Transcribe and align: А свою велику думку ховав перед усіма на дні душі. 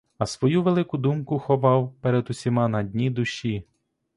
А 0.17 0.25
свою 0.25 0.63
велику 0.63 0.97
думку 0.97 1.39
ховав 1.39 1.93
перед 2.01 2.29
усіма 2.29 2.67
на 2.67 2.83
дні 2.83 3.09
душі. 3.09 3.65